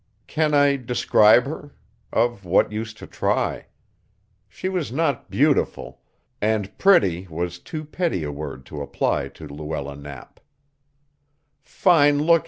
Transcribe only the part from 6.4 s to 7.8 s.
and "pretty" was